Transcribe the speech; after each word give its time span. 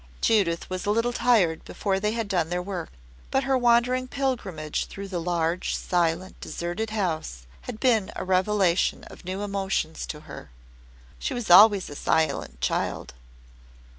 Judith 0.19 0.67
was 0.67 0.87
a 0.87 0.89
little 0.89 1.13
tired 1.13 1.63
before 1.63 1.99
they 1.99 2.13
had 2.13 2.27
done 2.27 2.49
their 2.49 2.59
work. 2.63 2.89
But 3.29 3.43
her 3.43 3.55
wandering 3.55 4.07
pilgrimage 4.07 4.85
through 4.87 5.09
the 5.09 5.21
large, 5.21 5.75
silent, 5.75 6.41
deserted 6.41 6.89
house 6.89 7.45
had 7.69 7.79
been 7.79 8.11
a 8.15 8.25
revelation 8.25 9.03
of 9.11 9.25
new 9.25 9.43
emotions 9.43 10.07
to 10.07 10.21
her. 10.21 10.49
She 11.19 11.35
was 11.35 11.51
always 11.51 11.87
a 11.87 11.93
silent 11.95 12.61
child. 12.61 13.13